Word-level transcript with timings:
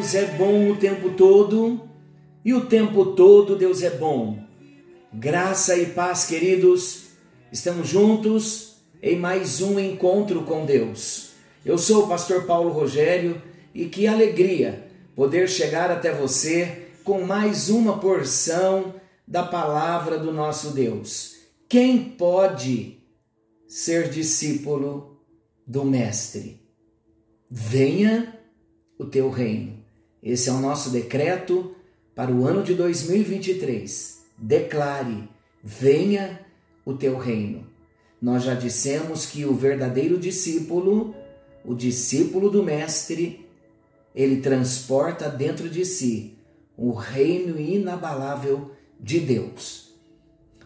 Deus 0.00 0.14
é 0.14 0.24
bom 0.24 0.70
o 0.70 0.76
tempo 0.76 1.10
todo 1.10 1.86
e 2.42 2.54
o 2.54 2.64
tempo 2.64 3.12
todo 3.12 3.54
Deus 3.54 3.82
é 3.82 3.90
bom. 3.90 4.42
Graça 5.12 5.76
e 5.76 5.84
paz, 5.90 6.24
queridos, 6.24 7.08
estamos 7.52 7.86
juntos 7.86 8.76
em 9.02 9.18
mais 9.18 9.60
um 9.60 9.78
encontro 9.78 10.42
com 10.44 10.64
Deus. 10.64 11.32
Eu 11.66 11.76
sou 11.76 12.04
o 12.04 12.08
pastor 12.08 12.46
Paulo 12.46 12.70
Rogério 12.70 13.42
e 13.74 13.90
que 13.90 14.06
alegria 14.06 14.90
poder 15.14 15.50
chegar 15.50 15.90
até 15.90 16.10
você 16.10 16.88
com 17.04 17.20
mais 17.20 17.68
uma 17.68 17.98
porção 17.98 18.94
da 19.28 19.42
palavra 19.42 20.16
do 20.16 20.32
nosso 20.32 20.70
Deus. 20.70 21.36
Quem 21.68 22.02
pode 22.02 23.04
ser 23.68 24.08
discípulo 24.08 25.20
do 25.66 25.84
Mestre? 25.84 26.58
Venha 27.50 28.40
o 28.98 29.04
teu 29.04 29.28
reino. 29.28 29.79
Esse 30.22 30.48
é 30.48 30.52
o 30.52 30.60
nosso 30.60 30.90
decreto 30.90 31.74
para 32.14 32.30
o 32.30 32.46
ano 32.46 32.62
de 32.62 32.74
2023. 32.74 34.20
Declare: 34.36 35.28
venha 35.62 36.40
o 36.84 36.94
teu 36.94 37.18
reino. 37.18 37.66
Nós 38.20 38.44
já 38.44 38.54
dissemos 38.54 39.24
que 39.26 39.46
o 39.46 39.54
verdadeiro 39.54 40.18
discípulo, 40.18 41.14
o 41.64 41.74
discípulo 41.74 42.50
do 42.50 42.62
Mestre, 42.62 43.48
ele 44.14 44.40
transporta 44.40 45.28
dentro 45.28 45.68
de 45.68 45.84
si 45.84 46.36
o 46.76 46.92
reino 46.92 47.58
inabalável 47.58 48.72
de 48.98 49.20
Deus. 49.20 49.94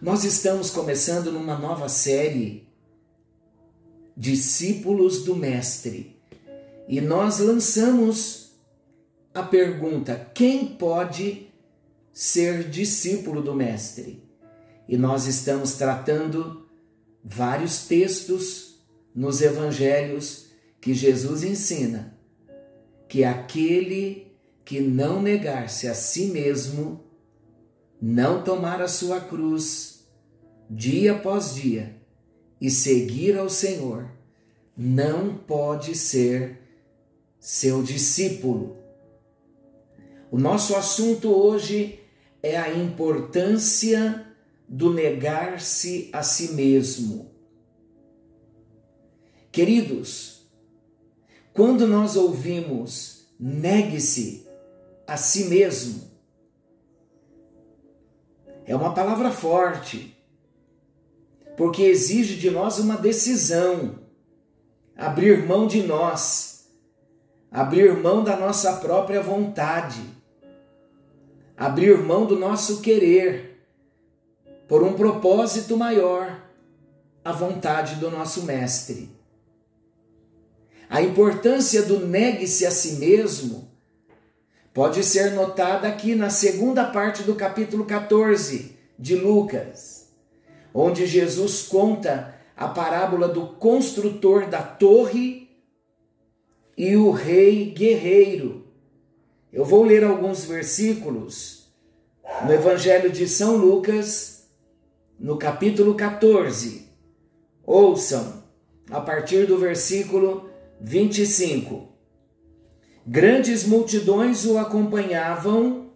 Nós 0.00 0.24
estamos 0.24 0.70
começando 0.70 1.30
numa 1.30 1.56
nova 1.56 1.88
série, 1.88 2.66
Discípulos 4.16 5.24
do 5.24 5.34
Mestre. 5.34 6.16
E 6.86 7.00
nós 7.00 7.40
lançamos 7.40 8.43
a 9.34 9.42
pergunta: 9.42 10.30
quem 10.32 10.66
pode 10.66 11.48
ser 12.12 12.70
discípulo 12.70 13.42
do 13.42 13.54
Mestre? 13.54 14.22
E 14.88 14.96
nós 14.96 15.26
estamos 15.26 15.74
tratando 15.74 16.68
vários 17.22 17.86
textos 17.86 18.78
nos 19.14 19.42
evangelhos 19.42 20.46
que 20.80 20.94
Jesus 20.94 21.42
ensina 21.42 22.14
que 23.08 23.24
aquele 23.24 24.34
que 24.64 24.80
não 24.80 25.22
negar-se 25.22 25.86
a 25.86 25.94
si 25.94 26.26
mesmo, 26.26 27.04
não 28.00 28.42
tomar 28.42 28.80
a 28.82 28.88
sua 28.88 29.20
cruz 29.20 30.06
dia 30.68 31.12
após 31.12 31.54
dia 31.54 31.96
e 32.60 32.70
seguir 32.70 33.38
ao 33.38 33.48
Senhor, 33.48 34.10
não 34.76 35.36
pode 35.36 35.94
ser 35.94 36.58
seu 37.38 37.82
discípulo. 37.82 38.83
O 40.34 40.36
nosso 40.36 40.74
assunto 40.74 41.30
hoje 41.30 42.00
é 42.42 42.56
a 42.56 42.68
importância 42.68 44.26
do 44.68 44.92
negar-se 44.92 46.10
a 46.12 46.24
si 46.24 46.54
mesmo. 46.54 47.30
Queridos, 49.52 50.50
quando 51.52 51.86
nós 51.86 52.16
ouvimos 52.16 53.28
negue-se 53.38 54.44
a 55.06 55.16
si 55.16 55.44
mesmo, 55.44 56.02
é 58.66 58.74
uma 58.74 58.92
palavra 58.92 59.30
forte, 59.30 60.20
porque 61.56 61.84
exige 61.84 62.34
de 62.34 62.50
nós 62.50 62.80
uma 62.80 62.96
decisão, 62.96 64.00
abrir 64.96 65.46
mão 65.46 65.68
de 65.68 65.84
nós 65.84 66.54
abrir 67.54 67.96
mão 67.96 68.24
da 68.24 68.36
nossa 68.36 68.72
própria 68.78 69.22
vontade, 69.22 70.02
abrir 71.56 71.98
mão 71.98 72.26
do 72.26 72.38
nosso 72.38 72.80
querer, 72.80 73.60
por 74.66 74.82
um 74.82 74.94
propósito 74.94 75.76
maior, 75.76 76.42
a 77.24 77.32
vontade 77.32 77.96
do 77.96 78.10
nosso 78.10 78.42
Mestre. 78.42 79.10
A 80.88 81.00
importância 81.00 81.82
do 81.82 82.06
negue-se 82.06 82.66
a 82.66 82.70
si 82.70 82.96
mesmo 82.96 83.70
pode 84.72 85.02
ser 85.04 85.32
notada 85.32 85.88
aqui 85.88 86.14
na 86.14 86.28
segunda 86.30 86.84
parte 86.84 87.22
do 87.22 87.34
capítulo 87.34 87.84
14 87.84 88.76
de 88.98 89.16
Lucas, 89.16 90.08
onde 90.72 91.06
Jesus 91.06 91.62
conta 91.62 92.34
a 92.56 92.68
parábola 92.68 93.28
do 93.28 93.46
construtor 93.46 94.48
da 94.48 94.62
torre 94.62 95.48
e 96.76 96.96
o 96.96 97.10
rei 97.10 97.66
guerreiro. 97.70 98.63
Eu 99.54 99.64
vou 99.64 99.84
ler 99.84 100.02
alguns 100.02 100.44
versículos 100.44 101.72
no 102.44 102.52
Evangelho 102.52 103.08
de 103.08 103.28
São 103.28 103.56
Lucas, 103.56 104.48
no 105.16 105.38
capítulo 105.38 105.94
14. 105.94 106.88
Ouçam, 107.64 108.42
a 108.90 109.00
partir 109.00 109.46
do 109.46 109.56
versículo 109.56 110.50
25. 110.80 111.88
Grandes 113.06 113.64
multidões 113.64 114.44
o 114.44 114.58
acompanhavam 114.58 115.92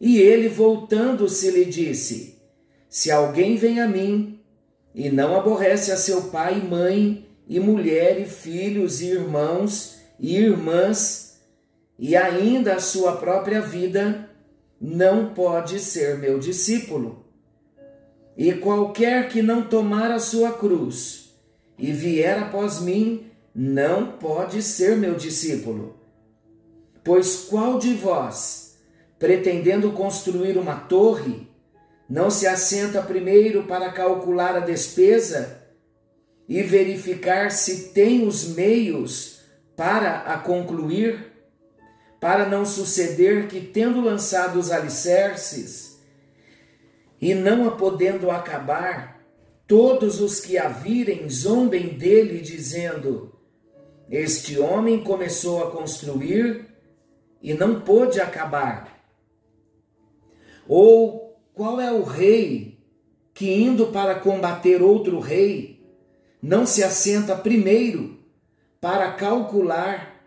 e 0.00 0.18
ele, 0.18 0.48
voltando-se, 0.48 1.50
lhe 1.50 1.66
disse: 1.66 2.40
Se 2.88 3.10
alguém 3.10 3.56
vem 3.56 3.82
a 3.82 3.86
mim 3.86 4.40
e 4.94 5.10
não 5.10 5.36
aborrece 5.36 5.92
a 5.92 5.96
seu 5.98 6.22
pai 6.30 6.58
e 6.58 6.66
mãe, 6.66 7.28
e 7.46 7.60
mulher, 7.60 8.18
e 8.18 8.24
filhos, 8.24 9.02
e 9.02 9.10
irmãos, 9.10 9.98
e 10.18 10.38
irmãs, 10.38 11.27
e 11.98 12.16
ainda 12.16 12.74
a 12.74 12.80
sua 12.80 13.16
própria 13.16 13.60
vida, 13.60 14.30
não 14.80 15.34
pode 15.34 15.80
ser 15.80 16.18
meu 16.18 16.38
discípulo. 16.38 17.26
E 18.36 18.52
qualquer 18.52 19.28
que 19.28 19.42
não 19.42 19.62
tomar 19.62 20.12
a 20.12 20.20
sua 20.20 20.52
cruz 20.52 21.34
e 21.76 21.90
vier 21.92 22.38
após 22.38 22.80
mim, 22.80 23.28
não 23.54 24.12
pode 24.12 24.62
ser 24.62 24.96
meu 24.96 25.14
discípulo. 25.14 25.96
Pois 27.02 27.46
qual 27.48 27.78
de 27.78 27.94
vós, 27.94 28.76
pretendendo 29.18 29.90
construir 29.92 30.56
uma 30.56 30.76
torre, 30.76 31.48
não 32.08 32.30
se 32.30 32.46
assenta 32.46 33.02
primeiro 33.02 33.64
para 33.64 33.90
calcular 33.90 34.56
a 34.56 34.60
despesa 34.60 35.62
e 36.48 36.62
verificar 36.62 37.50
se 37.50 37.88
tem 37.88 38.26
os 38.26 38.54
meios 38.54 39.40
para 39.76 40.18
a 40.20 40.38
concluir, 40.38 41.27
para 42.20 42.48
não 42.48 42.64
suceder 42.64 43.48
que, 43.48 43.60
tendo 43.60 44.00
lançado 44.00 44.58
os 44.58 44.70
alicerces 44.70 46.00
e 47.20 47.34
não 47.34 47.66
a 47.66 47.72
podendo 47.72 48.30
acabar, 48.30 49.20
todos 49.66 50.20
os 50.20 50.40
que 50.40 50.56
a 50.58 50.68
virem 50.68 51.28
zombem 51.28 51.88
dele, 51.88 52.40
dizendo: 52.40 53.32
Este 54.10 54.58
homem 54.58 55.02
começou 55.02 55.62
a 55.62 55.70
construir 55.70 56.66
e 57.42 57.54
não 57.54 57.80
pôde 57.80 58.20
acabar. 58.20 58.98
Ou 60.66 61.40
qual 61.54 61.80
é 61.80 61.92
o 61.92 62.02
rei 62.02 62.78
que, 63.32 63.52
indo 63.52 63.88
para 63.88 64.16
combater 64.16 64.82
outro 64.82 65.20
rei, 65.20 65.86
não 66.42 66.66
se 66.66 66.82
assenta 66.82 67.36
primeiro 67.36 68.18
para 68.80 69.12
calcular 69.12 70.17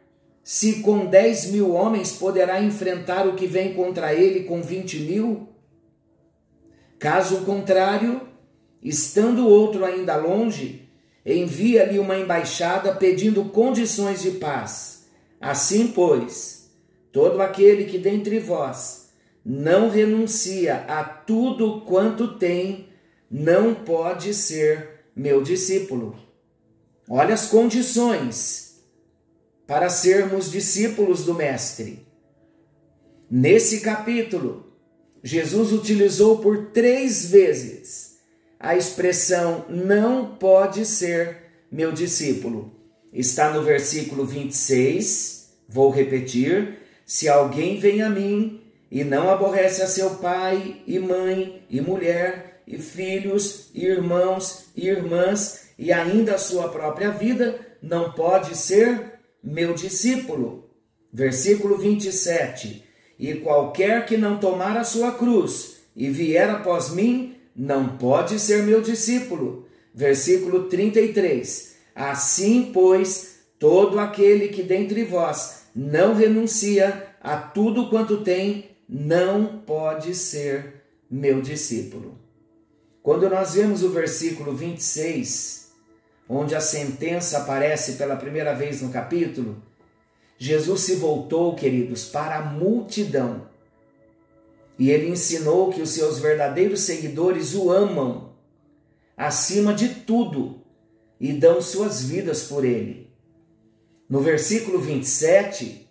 se 0.43 0.81
com 0.81 1.05
10 1.05 1.51
mil 1.51 1.73
homens 1.73 2.13
poderá 2.13 2.61
enfrentar 2.61 3.27
o 3.27 3.35
que 3.35 3.45
vem 3.45 3.73
contra 3.73 4.13
ele 4.13 4.43
com 4.43 4.61
20 4.61 4.99
mil? 4.99 5.49
Caso 6.97 7.41
contrário, 7.41 8.21
estando 8.81 9.45
o 9.45 9.49
outro 9.49 9.85
ainda 9.85 10.15
longe, 10.15 10.89
envia-lhe 11.25 11.99
uma 11.99 12.17
embaixada 12.17 12.93
pedindo 12.95 13.45
condições 13.45 14.21
de 14.21 14.31
paz. 14.31 15.05
Assim, 15.39 15.87
pois, 15.87 16.71
todo 17.11 17.41
aquele 17.41 17.85
que 17.85 17.97
dentre 17.97 18.39
vós 18.39 19.11
não 19.43 19.89
renuncia 19.89 20.85
a 20.87 21.03
tudo 21.03 21.81
quanto 21.81 22.37
tem, 22.37 22.89
não 23.29 23.73
pode 23.73 24.33
ser 24.33 25.05
meu 25.15 25.41
discípulo. 25.41 26.15
Olha 27.09 27.33
as 27.33 27.47
condições 27.47 28.70
para 29.71 29.89
sermos 29.89 30.51
discípulos 30.51 31.23
do 31.23 31.33
Mestre. 31.33 32.05
Nesse 33.29 33.79
capítulo, 33.79 34.69
Jesus 35.23 35.71
utilizou 35.71 36.39
por 36.39 36.71
três 36.71 37.27
vezes 37.27 38.17
a 38.59 38.75
expressão 38.75 39.63
não 39.69 40.35
pode 40.35 40.85
ser 40.85 41.37
meu 41.71 41.93
discípulo. 41.93 42.69
Está 43.13 43.53
no 43.53 43.63
versículo 43.63 44.25
26, 44.25 45.53
vou 45.69 45.89
repetir: 45.89 46.79
se 47.05 47.29
alguém 47.29 47.79
vem 47.79 48.01
a 48.01 48.09
mim 48.09 48.61
e 48.91 49.05
não 49.05 49.29
aborrece 49.29 49.81
a 49.81 49.87
seu 49.87 50.15
pai 50.15 50.81
e 50.85 50.99
mãe 50.99 51.65
e 51.69 51.79
mulher 51.79 52.61
e 52.67 52.77
filhos 52.77 53.69
e 53.73 53.85
irmãos 53.85 54.65
e 54.75 54.89
irmãs 54.89 55.69
e 55.79 55.93
ainda 55.93 56.35
a 56.35 56.37
sua 56.37 56.67
própria 56.67 57.11
vida, 57.11 57.57
não 57.81 58.11
pode 58.11 58.57
ser 58.57 59.10
meu 59.43 59.73
discípulo. 59.73 60.69
Versículo 61.11 61.77
27. 61.77 62.83
E 63.19 63.35
qualquer 63.35 64.05
que 64.05 64.17
não 64.17 64.39
tomar 64.39 64.77
a 64.77 64.83
sua 64.83 65.11
cruz 65.11 65.81
e 65.95 66.09
vier 66.09 66.49
após 66.49 66.89
mim, 66.91 67.35
não 67.55 67.97
pode 67.97 68.39
ser 68.39 68.63
meu 68.63 68.81
discípulo. 68.81 69.67
Versículo 69.93 70.69
33. 70.69 71.75
Assim, 71.93 72.71
pois, 72.73 73.39
todo 73.59 73.99
aquele 73.99 74.47
que 74.47 74.63
dentre 74.63 75.03
vós 75.03 75.63
não 75.75 76.15
renuncia 76.15 77.07
a 77.21 77.37
tudo 77.37 77.89
quanto 77.89 78.23
tem, 78.23 78.71
não 78.87 79.59
pode 79.65 80.15
ser 80.15 80.81
meu 81.09 81.41
discípulo. 81.41 82.19
Quando 83.03 83.29
nós 83.29 83.53
vemos 83.53 83.83
o 83.83 83.89
versículo 83.89 84.55
26, 84.55 85.60
onde 86.27 86.55
a 86.55 86.61
sentença 86.61 87.39
aparece 87.39 87.93
pela 87.93 88.15
primeira 88.15 88.53
vez 88.53 88.81
no 88.81 88.89
capítulo, 88.89 89.61
Jesus 90.37 90.81
se 90.81 90.95
voltou, 90.95 91.55
queridos, 91.55 92.05
para 92.05 92.37
a 92.37 92.41
multidão. 92.41 93.47
E 94.79 94.89
ele 94.89 95.09
ensinou 95.09 95.71
que 95.71 95.81
os 95.81 95.91
seus 95.91 96.19
verdadeiros 96.19 96.81
seguidores 96.81 97.53
o 97.53 97.69
amam 97.69 98.33
acima 99.15 99.73
de 99.73 99.89
tudo 99.89 100.61
e 101.19 101.31
dão 101.31 101.61
suas 101.61 102.01
vidas 102.01 102.43
por 102.43 102.65
ele. 102.65 103.11
No 104.09 104.19
versículo 104.19 104.79
27, 104.79 105.87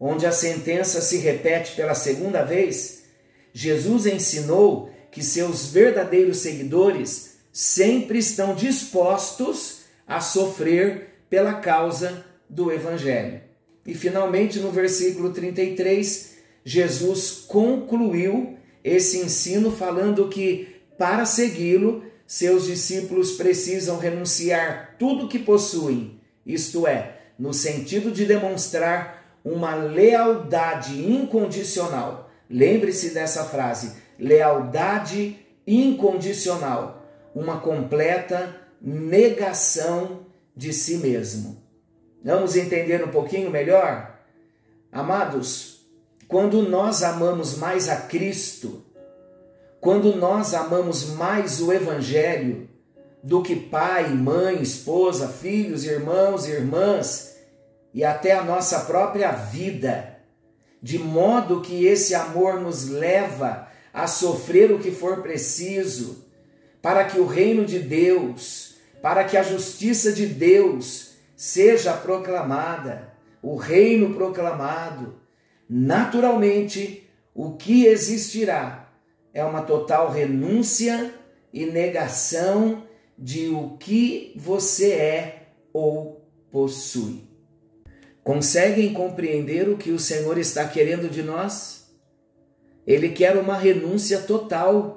onde 0.00 0.26
a 0.26 0.32
sentença 0.32 1.00
se 1.00 1.18
repete 1.18 1.76
pela 1.76 1.94
segunda 1.94 2.42
vez, 2.42 3.04
Jesus 3.52 4.04
ensinou 4.04 4.90
que 5.12 5.22
seus 5.22 5.68
verdadeiros 5.70 6.38
seguidores 6.38 7.35
sempre 7.56 8.18
estão 8.18 8.54
dispostos 8.54 9.78
a 10.06 10.20
sofrer 10.20 11.22
pela 11.30 11.54
causa 11.54 12.22
do 12.50 12.70
Evangelho. 12.70 13.40
E 13.86 13.94
finalmente, 13.94 14.60
no 14.60 14.70
versículo 14.70 15.32
33, 15.32 16.34
Jesus 16.62 17.46
concluiu 17.48 18.58
esse 18.84 19.20
ensino 19.20 19.70
falando 19.70 20.28
que 20.28 20.82
para 20.98 21.24
segui-lo, 21.24 22.04
seus 22.26 22.66
discípulos 22.66 23.32
precisam 23.32 23.96
renunciar 23.96 24.94
tudo 24.98 25.26
que 25.26 25.38
possuem, 25.38 26.20
isto 26.44 26.86
é, 26.86 27.20
no 27.38 27.54
sentido 27.54 28.10
de 28.10 28.26
demonstrar 28.26 29.40
uma 29.42 29.74
lealdade 29.74 31.10
incondicional. 31.10 32.30
Lembre-se 32.50 33.14
dessa 33.14 33.44
frase: 33.44 33.94
lealdade 34.18 35.38
incondicional, 35.66 37.05
uma 37.36 37.60
completa 37.60 38.56
negação 38.80 40.20
de 40.56 40.72
si 40.72 40.96
mesmo. 40.96 41.62
Vamos 42.24 42.56
entender 42.56 43.04
um 43.04 43.10
pouquinho 43.10 43.50
melhor? 43.50 44.18
Amados, 44.90 45.86
quando 46.26 46.62
nós 46.62 47.02
amamos 47.02 47.58
mais 47.58 47.90
a 47.90 47.96
Cristo, 47.96 48.82
quando 49.82 50.16
nós 50.16 50.54
amamos 50.54 51.10
mais 51.10 51.60
o 51.60 51.70
Evangelho 51.70 52.70
do 53.22 53.42
que 53.42 53.54
pai, 53.54 54.08
mãe, 54.08 54.62
esposa, 54.62 55.28
filhos, 55.28 55.84
irmãos 55.84 56.46
e 56.46 56.52
irmãs 56.52 57.36
e 57.92 58.02
até 58.02 58.32
a 58.32 58.42
nossa 58.42 58.80
própria 58.80 59.32
vida, 59.32 60.20
de 60.82 60.98
modo 60.98 61.60
que 61.60 61.84
esse 61.84 62.14
amor 62.14 62.58
nos 62.60 62.88
leva 62.88 63.68
a 63.92 64.06
sofrer 64.06 64.72
o 64.72 64.78
que 64.78 64.90
for 64.90 65.20
preciso, 65.20 66.25
para 66.86 67.02
que 67.02 67.18
o 67.18 67.26
reino 67.26 67.64
de 67.64 67.80
Deus, 67.80 68.76
para 69.02 69.24
que 69.24 69.36
a 69.36 69.42
justiça 69.42 70.12
de 70.12 70.24
Deus 70.24 71.14
seja 71.34 71.92
proclamada, 71.92 73.12
o 73.42 73.56
reino 73.56 74.14
proclamado, 74.14 75.20
naturalmente 75.68 77.10
o 77.34 77.56
que 77.56 77.86
existirá 77.86 78.88
é 79.34 79.44
uma 79.44 79.62
total 79.62 80.12
renúncia 80.12 81.12
e 81.52 81.66
negação 81.66 82.84
de 83.18 83.48
o 83.48 83.76
que 83.78 84.32
você 84.36 84.92
é 84.92 85.48
ou 85.72 86.24
possui. 86.52 87.24
Conseguem 88.22 88.92
compreender 88.92 89.68
o 89.68 89.76
que 89.76 89.90
o 89.90 89.98
Senhor 89.98 90.38
está 90.38 90.68
querendo 90.68 91.10
de 91.10 91.24
nós? 91.24 91.92
Ele 92.86 93.08
quer 93.08 93.36
uma 93.36 93.56
renúncia 93.56 94.20
total. 94.20 94.95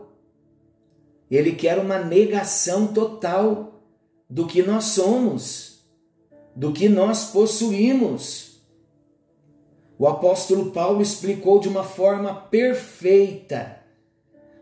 Ele 1.30 1.54
quer 1.54 1.78
uma 1.78 2.00
negação 2.00 2.88
total 2.88 3.82
do 4.30 4.48
que 4.48 4.62
nós 4.62 4.86
somos 4.86 5.70
do 6.60 6.74
que 6.74 6.90
nós 6.90 7.32
possuímos. 7.32 8.60
O 9.98 10.06
apóstolo 10.06 10.72
Paulo 10.72 11.02
explicou 11.02 11.58
de 11.58 11.70
uma 11.70 11.86
forma 11.86 12.34
perfeita 12.34 13.80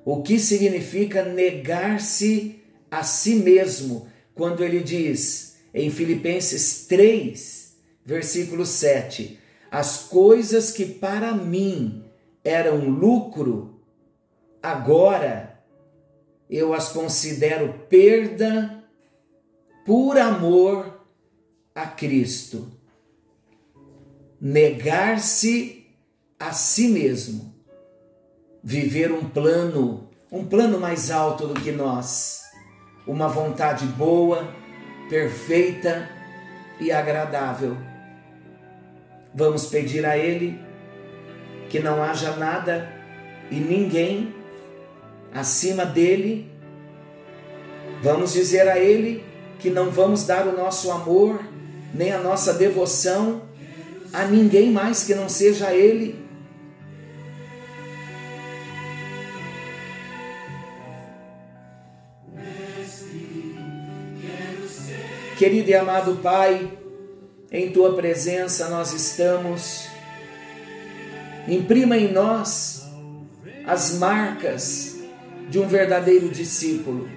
o 0.05 0.21
que 0.21 0.37
significa 0.37 1.23
negar-se 1.23 2.61
a 2.89 3.03
si 3.03 3.35
mesmo, 3.35 4.07
quando 4.35 4.63
ele 4.63 4.81
diz 4.81 5.57
em 5.73 5.89
Filipenses 5.89 6.85
3, 6.85 7.75
versículo 8.05 8.63
7: 8.63 9.39
As 9.71 10.03
coisas 10.03 10.71
que 10.71 10.85
para 10.85 11.33
mim 11.33 12.03
eram 12.43 12.87
lucro, 12.87 13.81
agora 14.61 15.56
eu 16.49 16.73
as 16.73 16.89
considero 16.89 17.73
perda 17.89 18.83
por 19.85 20.17
amor 20.17 21.01
a 21.73 21.85
Cristo. 21.85 22.71
Negar-se 24.39 25.85
a 26.39 26.51
si 26.51 26.89
mesmo. 26.89 27.55
Viver 28.63 29.11
um 29.11 29.29
plano, 29.29 30.09
um 30.31 30.45
plano 30.45 30.79
mais 30.79 31.11
alto 31.11 31.47
do 31.47 31.59
que 31.59 31.71
nós. 31.71 32.43
Uma 33.05 33.27
vontade 33.27 33.85
boa, 33.85 34.53
perfeita 35.09 36.09
e 36.79 36.91
agradável. 36.91 37.77
Vamos 39.33 39.67
pedir 39.67 40.05
a 40.05 40.17
Ele 40.17 40.59
que 41.69 41.79
não 41.79 42.01
haja 42.01 42.35
nada 42.35 42.91
e 43.51 43.55
ninguém 43.55 44.33
acima 45.37 45.85
dele. 45.85 46.51
Vamos 48.01 48.33
dizer 48.33 48.67
a 48.67 48.79
Ele 48.79 49.23
que 49.59 49.69
não 49.69 49.91
vamos 49.91 50.25
dar 50.25 50.47
o 50.47 50.55
nosso 50.55 50.91
amor 50.91 51.39
nem 51.93 52.11
a 52.11 52.19
nossa 52.19 52.53
devoção 52.53 53.43
a 54.11 54.25
ninguém 54.25 54.71
mais 54.71 55.03
que 55.03 55.13
não 55.13 55.29
seja 55.29 55.73
Ele. 55.73 56.27
Querido 65.37 65.69
e 65.69 65.75
amado 65.75 66.15
Pai, 66.15 66.71
em 67.51 67.71
Tua 67.71 67.95
presença 67.95 68.69
nós 68.69 68.91
estamos. 68.91 69.87
Imprima 71.47 71.95
em 71.95 72.11
nós 72.11 72.87
as 73.65 73.97
marcas 73.97 74.96
de 75.49 75.59
um 75.59 75.67
verdadeiro 75.67 76.29
discípulo. 76.29 77.09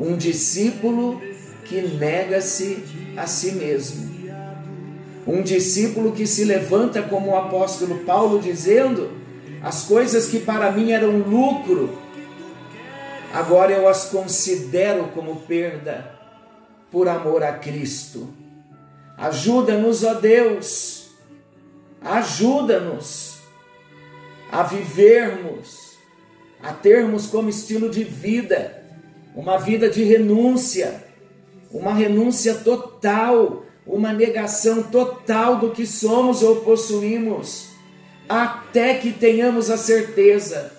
Um 0.00 0.16
discípulo 0.16 1.20
que 1.64 1.80
nega-se 1.80 2.84
a 3.16 3.26
si 3.26 3.52
mesmo. 3.52 4.14
Um 5.26 5.42
discípulo 5.42 6.12
que 6.12 6.26
se 6.26 6.44
levanta 6.44 7.02
como 7.02 7.30
o 7.30 7.36
apóstolo 7.36 8.00
Paulo 8.04 8.40
dizendo: 8.40 9.10
as 9.62 9.84
coisas 9.84 10.28
que 10.28 10.40
para 10.40 10.70
mim 10.70 10.92
eram 10.92 11.18
lucro, 11.18 11.98
agora 13.32 13.72
eu 13.72 13.88
as 13.88 14.04
considero 14.06 15.08
como 15.14 15.36
perda 15.36 16.12
por 16.90 17.08
amor 17.08 17.42
a 17.42 17.52
Cristo. 17.54 18.28
Ajuda-nos, 19.16 20.04
ó 20.04 20.14
Deus, 20.14 21.10
ajuda-nos 22.02 23.38
a 24.52 24.62
vivermos, 24.62 25.83
a 26.62 26.72
termos 26.72 27.26
como 27.26 27.48
estilo 27.48 27.90
de 27.90 28.04
vida 28.04 28.84
uma 29.34 29.58
vida 29.58 29.90
de 29.90 30.04
renúncia, 30.04 31.02
uma 31.70 31.92
renúncia 31.92 32.54
total, 32.54 33.64
uma 33.86 34.12
negação 34.12 34.82
total 34.84 35.58
do 35.58 35.70
que 35.70 35.86
somos 35.86 36.42
ou 36.42 36.56
possuímos, 36.56 37.70
até 38.28 38.94
que 38.94 39.12
tenhamos 39.12 39.70
a 39.70 39.76
certeza 39.76 40.72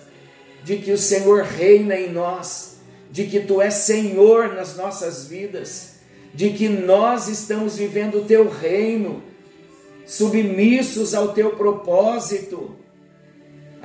de 0.64 0.78
que 0.78 0.90
o 0.90 0.98
Senhor 0.98 1.42
reina 1.42 1.94
em 1.94 2.10
nós, 2.10 2.78
de 3.10 3.26
que 3.26 3.40
tu 3.40 3.60
és 3.60 3.74
Senhor 3.74 4.54
nas 4.54 4.76
nossas 4.76 5.26
vidas, 5.26 5.96
de 6.34 6.50
que 6.50 6.68
nós 6.68 7.28
estamos 7.28 7.76
vivendo 7.76 8.18
o 8.18 8.24
teu 8.24 8.48
reino, 8.48 9.22
submissos 10.06 11.14
ao 11.14 11.32
teu 11.32 11.50
propósito. 11.50 12.74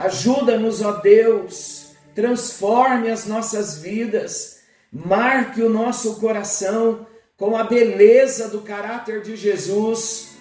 Ajuda-nos, 0.03 0.81
ó 0.81 0.93
Deus, 0.93 1.91
transforme 2.15 3.09
as 3.09 3.25
nossas 3.25 3.77
vidas 3.77 4.61
marque 4.91 5.61
o 5.61 5.69
nosso 5.69 6.19
coração 6.19 7.05
com 7.37 7.55
a 7.55 7.63
beleza 7.63 8.49
do 8.49 8.61
caráter 8.61 9.21
de 9.21 9.35
Jesus, 9.35 10.31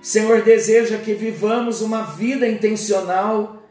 Senhor 0.00 0.42
deseja 0.42 0.98
que 0.98 1.12
vivamos 1.12 1.82
uma 1.82 2.02
vida 2.02 2.48
intencional 2.48 3.62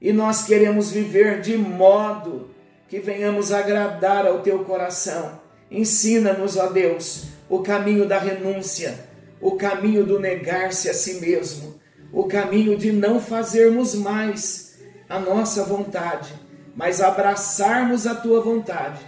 e 0.00 0.12
nós 0.12 0.44
queremos 0.44 0.90
viver 0.90 1.40
de 1.40 1.56
modo 1.56 2.50
que 2.88 2.98
venhamos 2.98 3.52
agradar 3.52 4.26
ao 4.26 4.40
teu 4.40 4.64
coração. 4.64 5.40
Ensina-nos, 5.70 6.56
ó 6.56 6.66
Deus, 6.66 7.28
o 7.48 7.60
caminho 7.60 8.06
da 8.06 8.18
renúncia, 8.18 8.98
o 9.40 9.52
caminho 9.52 10.04
do 10.04 10.18
negar-se 10.18 10.88
a 10.88 10.94
si 10.94 11.20
mesmo, 11.20 11.80
o 12.12 12.24
caminho 12.24 12.76
de 12.76 12.92
não 12.92 13.20
fazermos 13.20 13.94
mais 13.94 14.65
a 15.08 15.18
nossa 15.18 15.64
vontade, 15.64 16.34
mas 16.74 17.00
abraçarmos 17.00 18.06
a 18.06 18.14
tua 18.14 18.40
vontade 18.40 19.00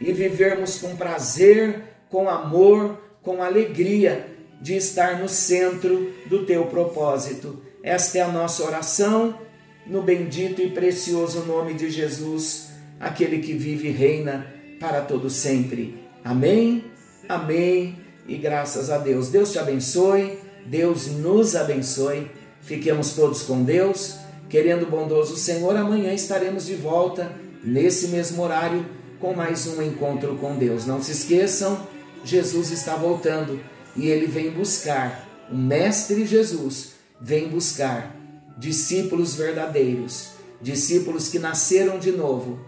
e 0.00 0.12
vivermos 0.12 0.78
com 0.78 0.96
prazer, 0.96 1.82
com 2.10 2.28
amor, 2.28 2.98
com 3.22 3.42
alegria 3.42 4.26
de 4.60 4.76
estar 4.76 5.18
no 5.18 5.28
centro 5.28 6.12
do 6.26 6.44
teu 6.44 6.66
propósito. 6.66 7.62
Esta 7.82 8.18
é 8.18 8.20
a 8.20 8.28
nossa 8.28 8.64
oração 8.64 9.38
no 9.86 10.02
bendito 10.02 10.62
e 10.62 10.70
precioso 10.70 11.44
nome 11.44 11.74
de 11.74 11.90
Jesus, 11.90 12.70
aquele 13.00 13.40
que 13.40 13.54
vive 13.54 13.88
e 13.88 13.92
reina 13.92 14.46
para 14.78 15.00
todo 15.00 15.28
sempre. 15.28 16.02
Amém. 16.24 16.84
Amém. 17.28 17.98
E 18.26 18.36
graças 18.36 18.90
a 18.90 18.98
Deus. 18.98 19.28
Deus 19.28 19.52
te 19.52 19.58
abençoe. 19.58 20.38
Deus 20.66 21.08
nos 21.08 21.56
abençoe. 21.56 22.30
Fiquemos 22.60 23.14
todos 23.14 23.42
com 23.42 23.64
Deus. 23.64 24.18
Querendo 24.52 24.84
bondoso 24.84 25.34
Senhor, 25.34 25.74
amanhã 25.74 26.12
estaremos 26.12 26.66
de 26.66 26.74
volta 26.74 27.34
nesse 27.64 28.08
mesmo 28.08 28.42
horário 28.42 28.84
com 29.18 29.32
mais 29.32 29.66
um 29.66 29.80
encontro 29.80 30.36
com 30.36 30.58
Deus. 30.58 30.84
Não 30.84 31.02
se 31.02 31.10
esqueçam, 31.10 31.88
Jesus 32.22 32.70
está 32.70 32.94
voltando 32.94 33.58
e 33.96 34.08
ele 34.08 34.26
vem 34.26 34.50
buscar, 34.50 35.26
o 35.50 35.56
Mestre 35.56 36.26
Jesus 36.26 36.90
vem 37.18 37.48
buscar 37.48 38.14
discípulos 38.58 39.34
verdadeiros, 39.34 40.32
discípulos 40.60 41.28
que 41.28 41.38
nasceram 41.38 41.98
de 41.98 42.12
novo, 42.12 42.60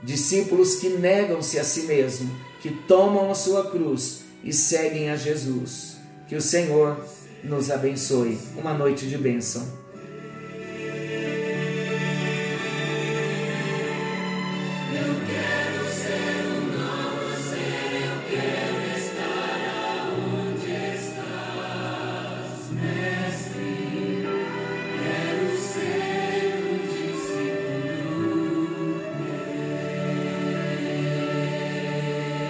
discípulos 0.00 0.76
que 0.76 0.90
negam-se 0.90 1.58
a 1.58 1.64
si 1.64 1.82
mesmo, 1.86 2.30
que 2.60 2.70
tomam 2.70 3.28
a 3.32 3.34
sua 3.34 3.68
cruz 3.68 4.20
e 4.44 4.52
seguem 4.52 5.10
a 5.10 5.16
Jesus. 5.16 5.96
Que 6.28 6.36
o 6.36 6.40
Senhor 6.40 7.04
nos 7.42 7.68
abençoe. 7.68 8.38
Uma 8.56 8.72
noite 8.72 9.08
de 9.08 9.18
bênção. 9.18 9.81